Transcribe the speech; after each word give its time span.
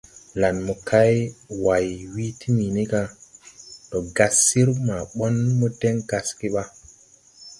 Lan 0.41 0.55
mokay 0.67 1.15
Way 1.65 1.87
wii 2.13 2.37
Timini 2.39 2.83
ga: 2.91 3.03
Ndo 3.87 3.99
gas 4.17 4.35
sir 4.47 4.69
ma 4.87 4.95
ɓon 5.17 5.35
mo 5.57 5.67
deŋ 5.79 5.95
gasge 6.09 6.47
ɓa? 6.55 6.63